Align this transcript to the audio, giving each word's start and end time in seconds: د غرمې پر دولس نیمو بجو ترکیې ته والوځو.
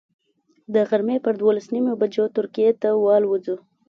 د 0.73 0.75
غرمې 0.89 1.17
پر 1.25 1.33
دولس 1.41 1.65
نیمو 1.73 1.93
بجو 2.01 2.25
ترکیې 2.37 2.69
ته 2.81 2.89
والوځو. 3.05 3.55